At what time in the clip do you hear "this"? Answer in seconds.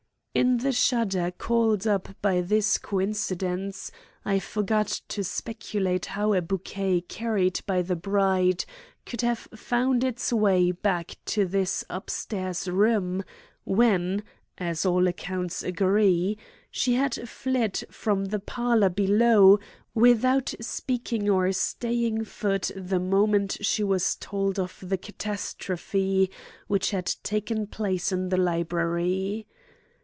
2.39-2.77, 11.45-11.83